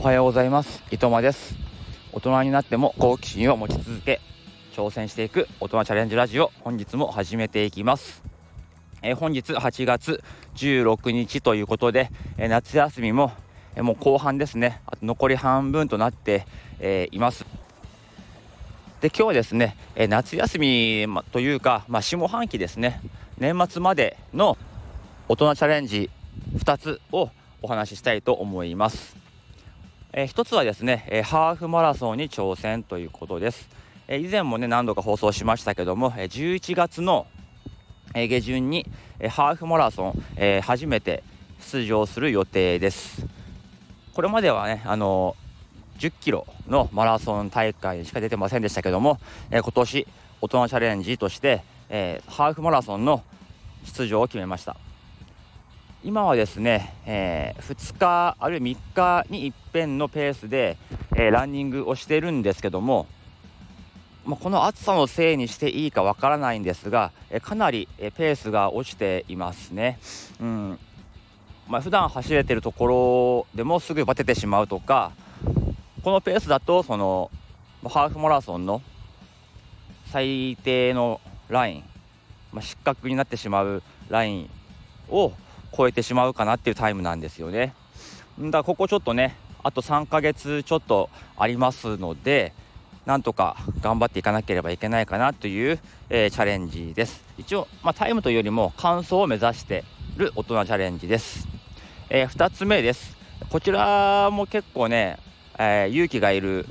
[0.00, 0.82] おはようございます。
[0.90, 1.54] 伊藤間です。
[2.10, 4.22] 大人になっても好奇心を持ち続け
[4.72, 8.22] 挑戦していく大人チャレンジラジオ本日も始めていきます。
[9.02, 10.24] えー、本日8月
[10.56, 13.32] 16日ということで、えー、夏休みも、
[13.76, 14.80] えー、もう後半ですね。
[14.86, 16.46] あと残り半分となって、
[16.78, 17.44] えいます。
[19.02, 23.02] で今日はですね、え夏休み、ま、というか、まあ、下半期ですね。
[23.36, 24.56] 年末までの
[25.28, 26.08] 大人チャレンジ
[26.56, 27.28] 2つを
[27.60, 29.19] お話ししたいと思います。
[30.12, 33.68] えー、1つはですね、え、ハーフマラソンに挑戦ということです。
[34.08, 37.28] え、以前もね何度か放送しましたけども、え11月の、
[38.12, 41.22] え下旬に、えハーフマラソン、え初めて
[41.60, 43.24] 出場する予定です。
[44.12, 45.36] これまではねあの
[45.98, 49.20] 10キロのマラソン大会しか出てませんでしたけども、
[49.52, 50.08] え今年
[50.40, 53.22] 大人チャレンジとして、えハーフマラソンの
[53.84, 54.76] 出場を決めました。
[56.02, 60.78] 今はですね、えー、2日あるいは3日に一遍のペースで、
[61.14, 63.06] えー、ランニングをしてるんですけども、
[64.24, 69.98] まあ、この暑さのせいにしていいかわからないんですが、えー、かなり、えペースが落ちていますね。
[70.40, 70.78] うん
[71.68, 75.12] まあ、普段走れてるところでもすぐバテてしまうとか
[76.02, 77.30] このペースだとその
[77.84, 78.82] ハーフマラソンの
[80.06, 81.84] 最低のライン、
[82.52, 84.50] まあ、失格になってしまうライン
[85.10, 85.32] を
[85.76, 87.74] 超えてしまうかなっていうタイムなんですよね。
[88.38, 92.52] だからここちょっとねあと3ヶ月ちょっとありますので
[93.06, 97.24] なんとか頑張っていかなければいけないかなという、えー、チャレンジです。
[97.38, 99.84] 一応、まあ、タイムというよりも完走を目指して
[100.16, 101.48] る大人チャレンジです、
[102.10, 103.16] えー、2つ目です。
[103.48, 105.18] こちらも結構ね、
[105.58, 106.66] えー、勇気がいる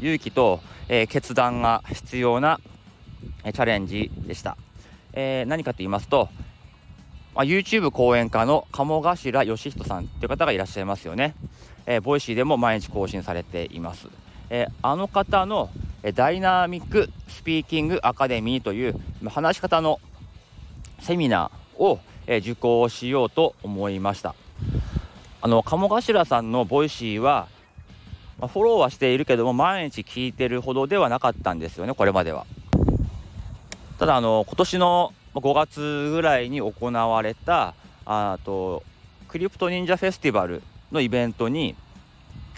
[0.00, 2.58] 勇気と、え決断が必要な、
[3.44, 4.56] えチャレンジでした、
[5.12, 6.28] え何かと言いますと
[7.34, 11.34] まあ、YouTube 講演家の鴨頭嘉人さんという方がいらっしゃいますよね、
[11.86, 14.08] えー、 Voicy でも毎日更新されています、
[14.50, 15.70] えー、あの方の
[16.14, 20.00] ダイナミックスピーキングアカデミーという話し方の
[21.00, 24.34] セミナーを、受講しようと思いました。
[25.42, 27.48] あの鴨頭さんの Voicy は、
[28.38, 32.46] フォローはしているけども毎日聞いてるほどではなかったんですよねこれまでは。
[33.98, 37.74] ただあの今年の5月ぐらいに行われた
[38.04, 38.82] あと
[39.28, 41.76] CryptoNinja フェスティバルのイベントに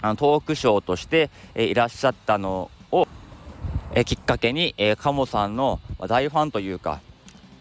[0.00, 3.06] あのトークショーとして、えいらっしゃったのを、
[3.94, 5.78] えきっかけに、えー、鴨さんの
[6.08, 7.00] 大ファンというか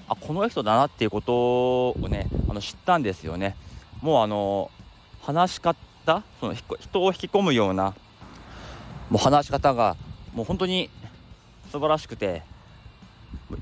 [0.08, 3.56] あこの人だなっていうことをねあの知ったんですよね。
[4.02, 4.72] もうあの
[5.22, 5.76] 話し方
[6.40, 7.94] その人を引き込むような
[9.10, 9.96] もう話し方が
[10.34, 10.90] もう本当に
[11.72, 12.42] 素晴らしくて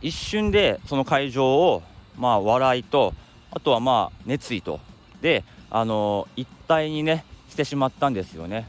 [0.02, 1.84] 一瞬でその会場を
[2.18, 3.14] まあ笑いと
[3.52, 4.80] あとはまあ熱意と
[5.22, 8.68] であの一体にねしてしまったんですよね。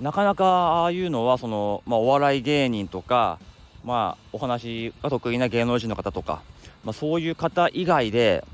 [0.00, 3.40] なかなかああいうのはその、まあ、お笑い芸人とか、
[3.84, 6.40] まあ、お話が得意な芸能人の方とか、
[6.84, 8.44] まあ、そういう方以外で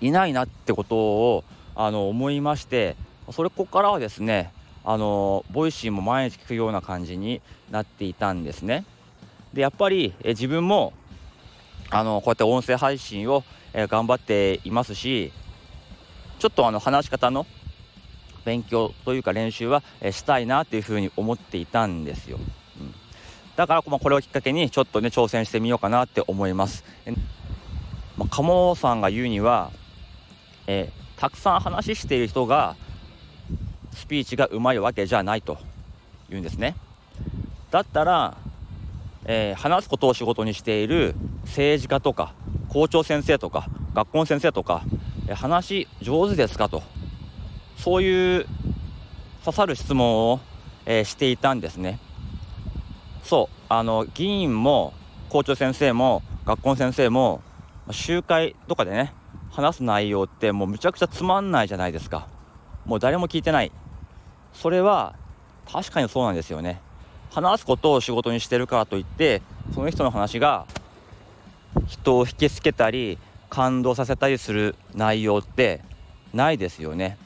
[0.00, 2.94] いないなってことをあの思いまして
[3.32, 4.52] それここからはですね
[4.84, 8.84] あの Voicy も毎日聞くような感じになっていたんですね。
[9.54, 10.92] でやっぱり、え自分も
[11.90, 15.32] あのこうやって音声配信を、え頑張っていますし
[16.38, 17.44] ちょっとあの話し方の
[18.44, 22.38] 勉強というか練習は、えしたいなっていうふうに思っていたんですよ、
[22.80, 22.94] うん、
[23.54, 26.84] だから、まあ、これをきっかけにちょっとね挑戦してみようかなって思います、
[28.16, 29.70] まあ、鴨さんが言うには、
[30.66, 32.76] えー、たくさん話している人が
[33.92, 35.58] スピーチがうまいわけじゃないと
[36.28, 36.74] 言うんですね。
[37.70, 38.36] だったら
[39.26, 41.14] えー、話すことを仕事にしている
[41.44, 42.34] 政治家とか
[42.68, 44.82] 校長先生とか学校の先生とか、
[45.26, 46.82] えー、話上手ですかと
[47.76, 48.46] そういう
[49.44, 50.40] 刺さる質問を、
[50.86, 51.98] えー、していたんですね。
[53.22, 54.92] そうあの議員も
[55.30, 57.42] 校長先生も学校の先生も
[57.90, 59.14] 集会とかでね
[59.50, 62.28] 話す内容ってもうむちゃくちゃつまんないじゃないですか。
[62.84, 63.72] もう誰も聞いてない。
[64.52, 65.14] それは
[65.70, 66.80] 確かにそうなんですよね。
[67.34, 69.42] 話すことを仕事にしてるからといって
[69.74, 70.66] その人の話が
[71.88, 73.18] 人を引きつけたり
[73.50, 75.80] 感動させたりする内容って
[76.32, 77.18] ないですよね。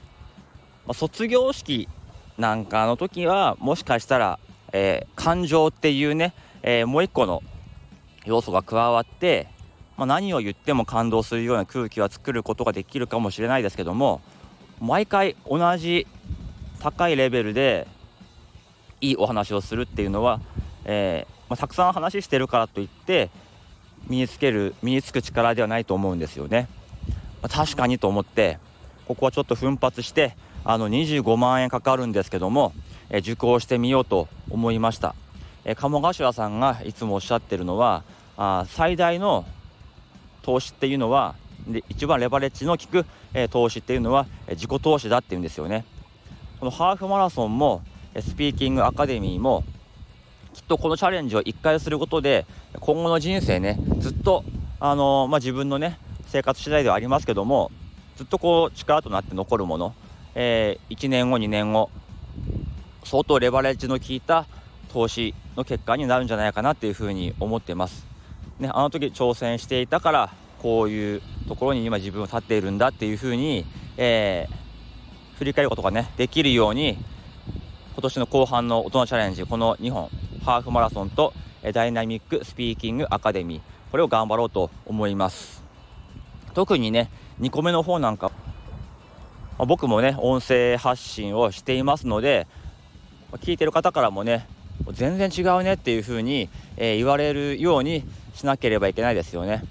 [0.86, 1.88] まあ、卒業式
[2.38, 4.38] なんかの時はもしかしたら、
[4.72, 6.32] えー、感情っていうね、
[6.62, 7.42] えー、もう一個の
[8.24, 9.48] 要素が加わって、
[9.98, 14.22] まあ、何を言っても感動するような空気は作ることができるかもしれないですけども
[14.80, 16.06] 毎回同じ
[16.80, 17.86] 高いレベルで
[19.00, 20.40] いいお話をするっていうのは、
[20.84, 23.30] えー、まあ、たくさん話してるからといって
[24.06, 26.68] 身につける身につく力ではないと思うんですよね。
[27.42, 28.58] まあ、確かにと思って
[29.06, 32.72] ここはちょっと奮発してあの25万円かかるんですけども、
[33.10, 35.14] え受講してみようと思いました、
[35.64, 38.02] え鴨頭さんがいつもおっしゃってるのは
[38.36, 39.46] あ最大の
[40.42, 41.34] 投資っていうのは
[41.66, 45.84] で一番レバレッジの効く、えー、投資っていうのは、えー、自己投資だっていうんですよね
[46.60, 47.82] このハーフマラソンも
[48.22, 49.64] スピーキングアカデミーも
[50.54, 52.46] きっとこのチャレンジを1回することで
[52.80, 54.44] 今後の人生ねずっと
[54.80, 57.70] あのー、まあ、自分のね生活次第ではありますけども
[58.16, 59.94] ずっとこう力となって残るもの、
[60.34, 61.90] えー、1年後2年後
[63.04, 64.46] 相当レバレッジの効いた
[64.92, 68.06] 投資の結果になるんじゃないかなっていうふうに思ってます。
[68.58, 70.30] ね、あの時挑戦していたから
[70.60, 73.64] こういうところに今自分を立っているんだっていうふうに、
[73.96, 76.98] えー、振り返ることがねできるように
[77.98, 80.08] 今年の後半の大人チャレンジこの2本
[80.44, 81.34] ハーフマラソンと
[81.72, 83.60] ダイナミックスピーキングアカデミー
[83.90, 85.64] これを頑張ろうと思います。
[86.54, 87.10] 特にね
[87.40, 88.30] 2個目の方なんか、
[89.58, 92.46] ま、僕もね音声発信をしていますので
[93.38, 94.46] 聞いてる方からもね
[94.92, 99.64] 全然違うねっていうふうに、えー、言われるようにしなければいけないですよね。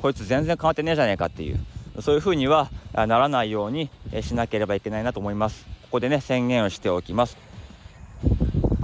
[0.00, 1.58] こいつ全然変わってねえじゃねえかっていう
[2.00, 3.90] そういうふうにはならないように
[4.20, 5.66] しなければいけないなと思います。
[5.82, 7.50] ここでね宣言をしておきます。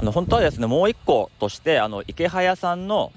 [0.09, 3.13] の本当はですねもう一個としてあの池早さんの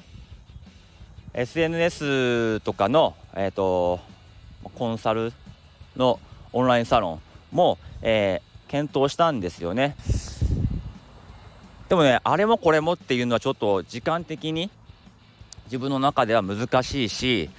[1.33, 3.99] SNS とかのえ、ー、と
[4.75, 5.33] コンサル
[5.95, 6.19] の
[6.53, 7.21] オンラインサロン
[7.51, 9.95] も、えー、検討したんですよね。
[11.89, 14.69] でもねあれもこれもっていうのはちょっと時間的に
[15.65, 17.49] 自分の中では難しいし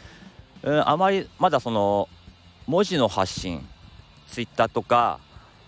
[0.62, 2.08] うん、あまりまだその
[2.66, 3.66] 文字の発信
[4.28, 5.18] ツイッターとか、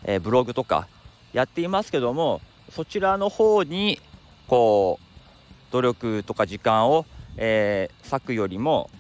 [0.05, 0.87] えー、ブログとか
[1.33, 2.41] やっていますけども
[2.75, 4.01] そちらの方に
[4.49, 7.07] こう努力とか時間を、
[7.37, 8.91] えー、割くよりも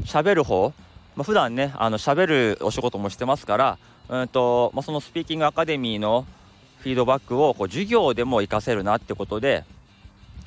[0.00, 0.72] 喋る方、
[1.14, 3.78] まあ、普段ねあの喋るお仕事もしてますから、
[4.08, 6.26] うんとまあ、そのスピーキングアカデミーの
[6.78, 9.64] フィードバックをこう授業でも活かせるなってことで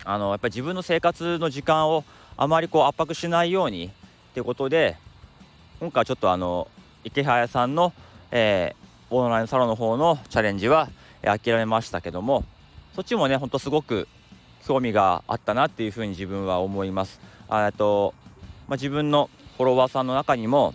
[0.04, 2.04] あのやっぱり自分の生活の時間を
[2.36, 3.89] あまりこう圧迫しないようにっ
[4.33, 4.98] ていうことで
[5.80, 6.68] 今回ちょっとあの
[7.06, 7.94] 池早さんの、
[8.31, 10.89] えー、オンラインサロンの方のチャレンジは
[11.22, 12.44] 諦めましたけども
[12.95, 14.07] そっちもねほんとすごく
[14.65, 17.19] 興味があったなっていうふうに自分は思います。
[17.50, 18.13] あと
[18.68, 20.74] まあ、自分のフォロワーさんの中にも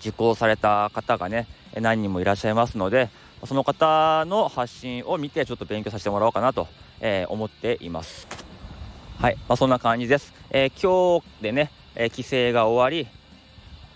[0.00, 3.08] 受講された方がね何人もいらっしゃいますので
[3.46, 6.66] その方の発信を見てちょっと勉強させてもらおうかなと、
[7.00, 8.26] えー、思っています。
[9.18, 10.32] はい、まあ、そんな感じです。
[10.50, 13.08] えー、今日でね、えー、規制が終わり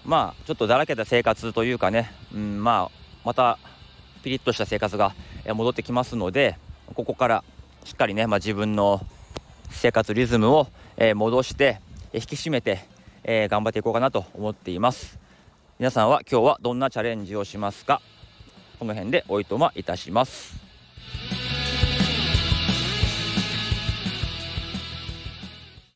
[0.05, 2.91] まあちょっとだらけた生活というかね、うん、まあ
[3.25, 3.59] また
[4.23, 5.15] ピリッとした生活が
[5.47, 6.57] 戻ってきますので
[6.95, 7.45] ここから
[7.85, 9.01] しっかりね、まあ、自分の
[9.71, 11.81] 生活リズムを、え、戻して
[12.13, 12.87] 引き締めて、
[13.25, 15.19] え、頑張っていこうかなと思っています。
[15.79, 18.01] 皆さんは今日はどんなチャレンジをしますか？
[18.79, 20.62] この辺でおいとまいたします。